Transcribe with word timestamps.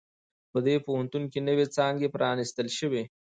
په 0.51 0.59
دې 0.65 0.75
پوهنتون 0.85 1.23
کې 1.31 1.39
نوی 1.47 1.65
څانګي 1.75 2.07
پرانیستل 2.15 2.67
شوي 2.77 3.03